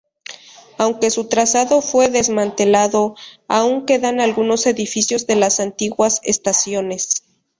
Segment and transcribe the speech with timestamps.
[0.79, 3.13] Aunque su trazado fue desmantelado,
[3.47, 7.23] aún quedan algunos edificios de las antiguas estaciones.